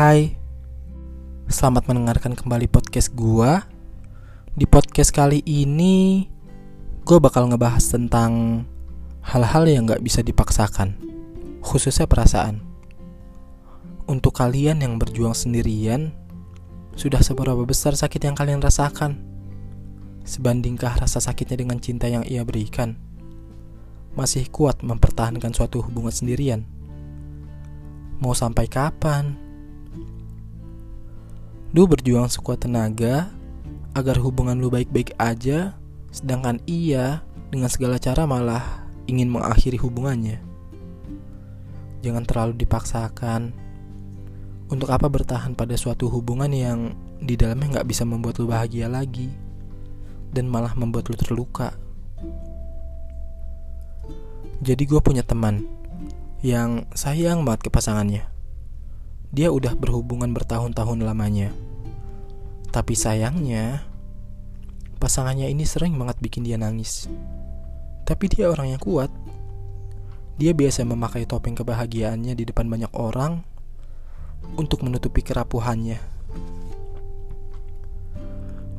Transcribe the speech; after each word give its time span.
Hai, 0.00 0.32
selamat 1.52 1.84
mendengarkan 1.84 2.32
kembali 2.32 2.72
podcast 2.72 3.12
gua. 3.12 3.68
Di 4.56 4.64
podcast 4.64 5.12
kali 5.12 5.44
ini, 5.44 6.24
gua 7.04 7.20
bakal 7.20 7.52
ngebahas 7.52 7.84
tentang 7.84 8.64
hal-hal 9.20 9.68
yang 9.68 9.84
gak 9.84 10.00
bisa 10.00 10.24
dipaksakan, 10.24 10.96
khususnya 11.60 12.08
perasaan. 12.08 12.64
Untuk 14.08 14.40
kalian 14.40 14.80
yang 14.80 14.96
berjuang 14.96 15.36
sendirian, 15.36 16.16
sudah 16.96 17.20
seberapa 17.20 17.60
besar 17.68 17.92
sakit 17.92 18.24
yang 18.24 18.32
kalian 18.32 18.64
rasakan? 18.64 19.20
Sebandingkah 20.24 20.96
rasa 20.96 21.20
sakitnya 21.20 21.60
dengan 21.60 21.76
cinta 21.76 22.08
yang 22.08 22.24
ia 22.24 22.40
berikan? 22.40 22.96
Masih 24.16 24.48
kuat 24.48 24.80
mempertahankan 24.80 25.52
suatu 25.52 25.84
hubungan 25.84 26.16
sendirian? 26.16 26.64
Mau 28.16 28.32
sampai 28.32 28.64
kapan? 28.64 29.49
Lu 31.70 31.86
berjuang 31.86 32.26
sekuat 32.26 32.66
tenaga 32.66 33.30
agar 33.94 34.18
hubungan 34.18 34.58
lu 34.58 34.74
baik-baik 34.74 35.14
aja, 35.22 35.78
sedangkan 36.10 36.58
ia 36.66 37.22
dengan 37.50 37.70
segala 37.70 37.94
cara 38.02 38.26
malah 38.26 38.90
ingin 39.06 39.30
mengakhiri 39.30 39.78
hubungannya. 39.78 40.42
Jangan 42.02 42.26
terlalu 42.26 42.58
dipaksakan. 42.58 43.54
Untuk 44.70 44.86
apa 44.90 45.10
bertahan 45.10 45.58
pada 45.58 45.74
suatu 45.74 46.06
hubungan 46.06 46.50
yang 46.50 46.94
di 47.18 47.34
dalamnya 47.34 47.78
nggak 47.78 47.88
bisa 47.90 48.06
membuat 48.06 48.38
lu 48.38 48.46
bahagia 48.46 48.86
lagi 48.86 49.30
dan 50.30 50.46
malah 50.46 50.74
membuat 50.78 51.10
lu 51.10 51.18
terluka. 51.18 51.74
Jadi 54.62 54.82
gue 54.86 55.00
punya 55.02 55.26
teman 55.26 55.66
yang 56.40 56.86
sayang 56.94 57.42
banget 57.42 57.66
ke 57.66 57.70
pasangannya. 57.74 58.29
Dia 59.30 59.54
udah 59.54 59.78
berhubungan 59.78 60.34
bertahun-tahun 60.34 61.06
lamanya. 61.06 61.54
Tapi 62.74 62.98
sayangnya, 62.98 63.86
pasangannya 64.98 65.46
ini 65.46 65.62
sering 65.62 65.94
banget 65.94 66.18
bikin 66.18 66.42
dia 66.42 66.58
nangis. 66.58 67.06
Tapi 68.02 68.26
dia 68.26 68.50
orang 68.50 68.74
yang 68.74 68.82
kuat. 68.82 69.10
Dia 70.34 70.50
biasa 70.50 70.82
memakai 70.82 71.30
topeng 71.30 71.54
kebahagiaannya 71.54 72.34
di 72.34 72.42
depan 72.42 72.66
banyak 72.66 72.90
orang 72.90 73.46
untuk 74.58 74.82
menutupi 74.82 75.22
kerapuhannya. 75.22 76.02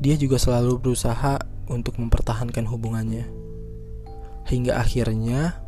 Dia 0.04 0.16
juga 0.20 0.36
selalu 0.36 0.84
berusaha 0.84 1.40
untuk 1.72 1.96
mempertahankan 1.96 2.68
hubungannya. 2.68 3.24
Hingga 4.52 4.84
akhirnya, 4.84 5.64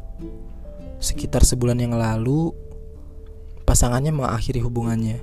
sekitar 0.99 1.47
sebulan 1.47 1.79
yang 1.79 1.95
lalu, 1.95 2.51
pasangannya 3.73 4.13
mengakhiri 4.13 4.61
hubungannya. 4.61 5.17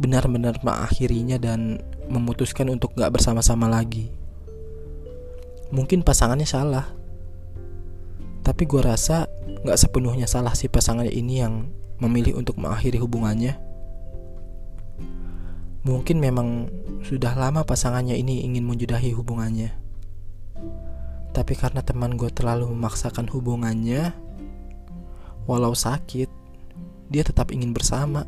Benar-benar 0.00 0.56
mengakhirinya 0.64 1.36
dan 1.36 1.84
memutuskan 2.08 2.72
untuk 2.72 2.96
gak 2.96 3.12
bersama-sama 3.12 3.68
lagi. 3.68 4.08
Mungkin 5.68 6.00
pasangannya 6.00 6.48
salah. 6.48 6.88
Tapi 8.40 8.64
gue 8.64 8.80
rasa 8.80 9.28
gak 9.68 9.76
sepenuhnya 9.76 10.24
salah 10.24 10.56
si 10.56 10.72
pasangannya 10.72 11.12
ini 11.12 11.44
yang 11.44 11.68
memilih 12.00 12.40
untuk 12.40 12.56
mengakhiri 12.56 12.96
hubungannya. 12.96 13.60
Mungkin 15.84 16.24
memang 16.24 16.72
sudah 17.04 17.36
lama 17.36 17.68
pasangannya 17.68 18.16
ini 18.16 18.48
ingin 18.48 18.64
menjudahi 18.64 19.12
hubungannya. 19.12 19.76
Tapi 21.36 21.52
karena 21.52 21.84
teman 21.84 22.16
gue 22.16 22.32
terlalu 22.32 22.72
memaksakan 22.72 23.28
hubungannya, 23.28 24.16
walau 25.44 25.76
sakit, 25.76 26.39
dia 27.10 27.26
tetap 27.26 27.50
ingin 27.50 27.74
bersama. 27.74 28.22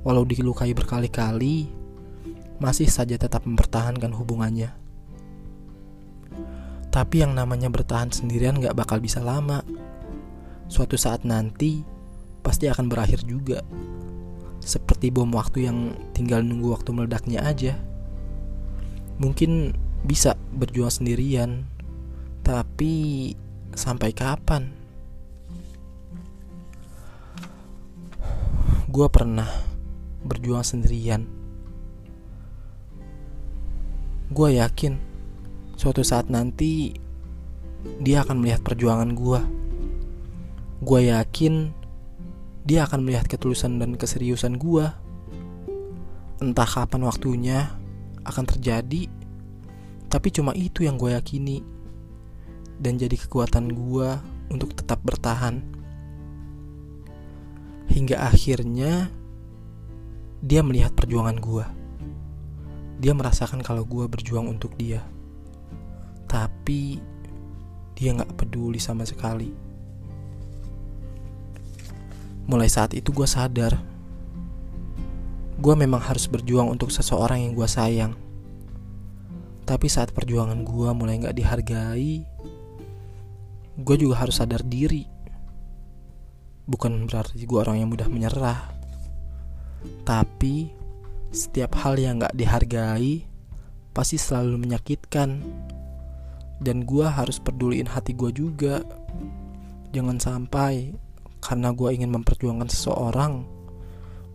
Walau 0.00 0.24
dilukai 0.24 0.72
berkali-kali, 0.72 1.68
masih 2.56 2.88
saja 2.88 3.20
tetap 3.20 3.44
mempertahankan 3.44 4.16
hubungannya. 4.16 4.72
Tapi 6.88 7.22
yang 7.22 7.36
namanya 7.36 7.68
bertahan 7.68 8.08
sendirian 8.10 8.58
gak 8.58 8.74
bakal 8.74 8.98
bisa 8.98 9.20
lama. 9.20 9.60
Suatu 10.66 10.96
saat 10.96 11.28
nanti, 11.28 11.84
pasti 12.40 12.66
akan 12.66 12.88
berakhir 12.88 13.22
juga. 13.28 13.60
Seperti 14.64 15.12
bom 15.12 15.28
waktu 15.36 15.68
yang 15.68 15.92
tinggal 16.16 16.40
nunggu 16.40 16.72
waktu 16.72 16.90
meledaknya 16.96 17.44
aja. 17.44 17.76
Mungkin 19.20 19.76
bisa 20.08 20.32
berjuang 20.56 20.88
sendirian, 20.88 21.68
tapi 22.40 23.36
sampai 23.76 24.16
kapan? 24.16 24.79
Gue 28.90 29.06
pernah 29.06 29.46
berjuang 30.26 30.66
sendirian. 30.66 31.22
Gue 34.34 34.58
yakin 34.58 34.98
suatu 35.78 36.02
saat 36.02 36.26
nanti 36.26 36.98
dia 38.02 38.26
akan 38.26 38.42
melihat 38.42 38.66
perjuangan 38.66 39.14
gue. 39.14 39.40
Gue 40.82 41.06
yakin 41.06 41.70
dia 42.66 42.82
akan 42.82 43.06
melihat 43.06 43.30
ketulusan 43.30 43.78
dan 43.78 43.94
keseriusan 43.94 44.58
gue. 44.58 44.90
Entah 46.42 46.66
kapan 46.66 47.06
waktunya 47.06 47.70
akan 48.26 48.42
terjadi, 48.42 49.06
tapi 50.10 50.28
cuma 50.34 50.50
itu 50.58 50.82
yang 50.82 50.98
gue 50.98 51.14
yakini 51.14 51.62
dan 52.82 52.98
jadi 52.98 53.14
kekuatan 53.14 53.70
gue 53.70 54.08
untuk 54.50 54.74
tetap 54.74 54.98
bertahan 55.06 55.79
hingga 57.90 58.22
akhirnya 58.22 59.10
dia 60.40 60.62
melihat 60.62 60.94
perjuangan 60.94 61.36
gue. 61.36 61.66
Dia 63.02 63.12
merasakan 63.12 63.60
kalau 63.66 63.82
gue 63.82 64.06
berjuang 64.06 64.46
untuk 64.46 64.78
dia, 64.78 65.02
tapi 66.30 67.02
dia 67.98 68.14
nggak 68.14 68.38
peduli 68.38 68.78
sama 68.78 69.02
sekali. 69.04 69.50
Mulai 72.46 72.68
saat 72.70 72.94
itu 72.94 73.10
gue 73.10 73.26
sadar, 73.26 73.76
gue 75.58 75.74
memang 75.76 76.00
harus 76.00 76.24
berjuang 76.30 76.70
untuk 76.70 76.88
seseorang 76.94 77.42
yang 77.42 77.52
gue 77.56 77.68
sayang. 77.68 78.12
Tapi 79.64 79.86
saat 79.86 80.12
perjuangan 80.12 80.60
gue 80.62 80.88
mulai 80.92 81.20
nggak 81.20 81.36
dihargai, 81.36 82.14
gue 83.80 83.96
juga 83.96 84.14
harus 84.24 84.40
sadar 84.40 84.60
diri 84.60 85.19
bukan 86.70 87.10
berarti 87.10 87.42
gue 87.42 87.58
orang 87.58 87.82
yang 87.82 87.90
mudah 87.90 88.06
menyerah. 88.06 88.70
Tapi 90.06 90.70
setiap 91.34 91.74
hal 91.82 91.98
yang 91.98 92.22
gak 92.22 92.38
dihargai 92.38 93.26
pasti 93.90 94.14
selalu 94.14 94.62
menyakitkan. 94.62 95.42
Dan 96.60 96.84
gue 96.86 97.08
harus 97.08 97.42
peduliin 97.42 97.90
hati 97.90 98.14
gue 98.14 98.30
juga. 98.30 98.86
Jangan 99.90 100.22
sampai 100.22 100.94
karena 101.42 101.74
gue 101.74 101.88
ingin 101.90 102.12
memperjuangkan 102.14 102.68
seseorang 102.68 103.48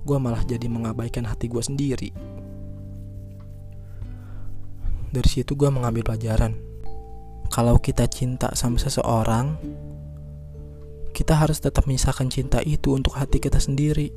gue 0.05 0.17
malah 0.21 0.45
jadi 0.45 0.69
mengabaikan 0.69 1.25
hati 1.25 1.49
gue 1.49 1.61
sendiri. 1.65 2.09
Dari 5.09 5.29
situ 5.29 5.57
gue 5.57 5.69
mengambil 5.73 6.05
pelajaran. 6.05 6.53
Kalau 7.49 7.81
kita 7.81 8.05
cinta 8.05 8.53
sama 8.53 8.77
seseorang 8.77 9.57
kita 11.15 11.39
harus 11.39 11.63
tetap 11.63 11.87
menyisakan 11.87 12.27
cinta 12.27 12.59
itu 12.59 12.91
untuk 12.91 13.15
hati 13.15 13.39
kita 13.39 13.63
sendiri. 13.63 14.11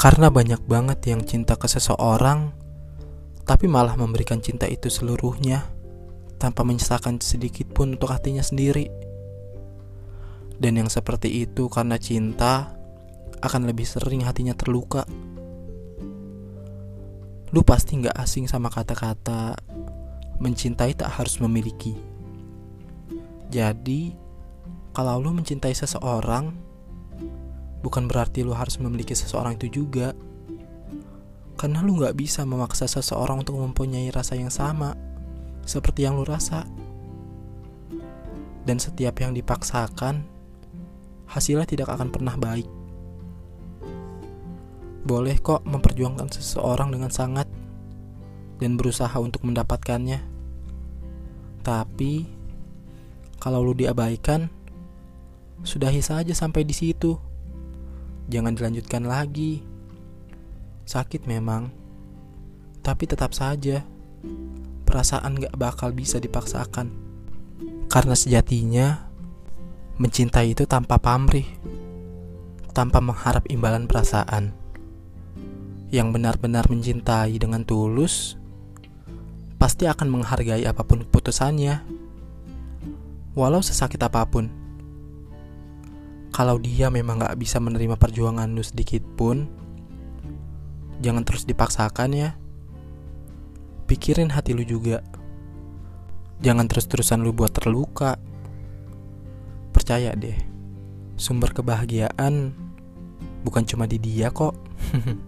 Karena 0.00 0.32
banyak 0.32 0.64
banget 0.64 1.04
yang 1.12 1.20
cinta 1.28 1.60
ke 1.60 1.68
seseorang, 1.68 2.56
tapi 3.44 3.68
malah 3.68 3.92
memberikan 4.00 4.40
cinta 4.40 4.64
itu 4.64 4.88
seluruhnya 4.88 5.68
tanpa 6.40 6.64
menyisakan 6.64 7.20
sedikit 7.20 7.68
pun 7.76 8.00
untuk 8.00 8.08
hatinya 8.08 8.40
sendiri. 8.40 8.88
Dan 10.56 10.80
yang 10.80 10.88
seperti 10.88 11.44
itu 11.44 11.68
karena 11.68 12.00
cinta 12.00 12.72
akan 13.44 13.68
lebih 13.68 13.84
sering 13.84 14.24
hatinya 14.24 14.56
terluka. 14.56 15.04
Lu 17.52 17.60
pasti 17.66 18.00
gak 18.00 18.16
asing 18.16 18.48
sama 18.48 18.72
kata-kata 18.72 19.54
mencintai 20.38 20.94
tak 20.94 21.10
harus 21.20 21.42
memiliki. 21.42 21.98
Jadi, 23.48 24.27
kalau 24.98 25.22
lu 25.22 25.30
mencintai 25.30 25.70
seseorang, 25.78 26.50
bukan 27.86 28.10
berarti 28.10 28.42
lu 28.42 28.50
harus 28.50 28.82
memiliki 28.82 29.14
seseorang 29.14 29.54
itu 29.54 29.70
juga. 29.70 30.10
Karena 31.54 31.86
lu 31.86 32.02
gak 32.02 32.18
bisa 32.18 32.42
memaksa 32.42 32.90
seseorang 32.90 33.46
untuk 33.46 33.62
mempunyai 33.62 34.10
rasa 34.10 34.34
yang 34.34 34.50
sama 34.50 34.98
seperti 35.62 36.02
yang 36.02 36.18
lu 36.18 36.26
rasa. 36.26 36.66
Dan 38.66 38.82
setiap 38.82 39.22
yang 39.22 39.38
dipaksakan, 39.38 40.26
hasilnya 41.30 41.70
tidak 41.70 41.94
akan 41.94 42.10
pernah 42.10 42.34
baik. 42.34 42.66
Boleh 45.06 45.38
kok 45.38 45.62
memperjuangkan 45.62 46.26
seseorang 46.34 46.90
dengan 46.90 47.14
sangat 47.14 47.46
dan 48.58 48.74
berusaha 48.74 49.14
untuk 49.22 49.46
mendapatkannya. 49.46 50.18
Tapi 51.62 52.26
kalau 53.38 53.62
lu 53.62 53.78
diabaikan, 53.78 54.57
Sudahi 55.62 56.02
saja 56.02 56.32
sampai 56.34 56.62
di 56.62 56.74
situ. 56.74 57.18
jangan 58.28 58.52
dilanjutkan 58.52 59.08
lagi. 59.08 59.64
Sakit 60.84 61.24
memang, 61.24 61.72
tapi 62.84 63.08
tetap 63.08 63.32
saja 63.32 63.84
perasaan 64.88 65.36
gak 65.36 65.56
bakal 65.60 65.92
bisa 65.92 66.16
dipaksakan. 66.16 66.88
Karena 67.92 68.16
sejatinya, 68.16 69.08
mencintai 70.00 70.56
itu 70.56 70.64
tanpa 70.64 70.96
pamrih, 70.96 71.44
tanpa 72.72 73.04
mengharap 73.04 73.44
imbalan 73.52 73.84
perasaan. 73.84 74.56
Yang 75.92 76.08
benar-benar 76.16 76.68
mencintai 76.68 77.36
dengan 77.36 77.64
tulus, 77.64 78.36
pasti 79.56 79.88
akan 79.88 80.08
menghargai 80.08 80.64
apa 80.64 80.84
pun 80.84 81.04
keputusannya, 81.04 81.84
walau 83.36 83.60
sesakit 83.60 84.00
apa 84.04 84.24
pun. 84.24 84.67
Kalau 86.38 86.54
dia 86.62 86.86
memang 86.86 87.18
gak 87.18 87.34
bisa 87.34 87.58
menerima 87.58 87.98
perjuangan 87.98 88.46
lu 88.54 88.62
sedikit 88.62 89.02
pun, 89.18 89.50
jangan 91.02 91.26
terus 91.26 91.42
dipaksakan 91.42 92.14
ya 92.14 92.38
pikirin 93.88 94.30
hati 94.30 94.52
lu 94.52 94.62
juga. 94.62 95.00
Jangan 96.44 96.68
terus-terusan 96.70 97.24
lu 97.24 97.34
buat 97.34 97.50
terluka. 97.50 98.20
Percaya 99.74 100.12
deh, 100.14 100.36
sumber 101.18 101.50
kebahagiaan 101.56 102.52
bukan 103.42 103.64
cuma 103.64 103.88
di 103.88 103.98
dia 103.98 104.30
kok. 104.30 104.54